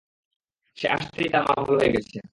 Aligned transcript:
সে 0.77 0.85
আসতেই 0.87 1.29
তার 1.29 1.43
মা 1.43 1.53
ভালো 1.59 1.77
হয়ে 1.79 1.93
গেছে। 1.95 2.17